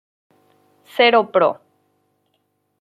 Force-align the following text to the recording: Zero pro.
Zero 0.95 1.21
pro. 1.33 1.49